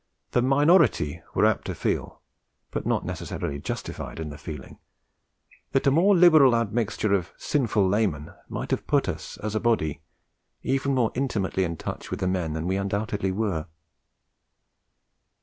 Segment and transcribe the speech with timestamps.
[0.31, 2.21] The minority were apt to feel,
[2.71, 4.79] but were not necessarily justified in feeling,
[5.73, 10.01] that a more liberal admixture of 'sinful laymen' might have put us, as a body,
[10.63, 13.67] even more intimately in touch with the men than we undoubtedly were.